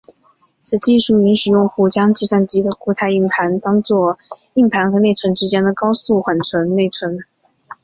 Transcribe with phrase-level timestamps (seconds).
[0.57, 4.17] 此技术允许用户将计算机的固态硬盘当做
[4.55, 7.19] 硬盘和内存之间的高速缓存内存。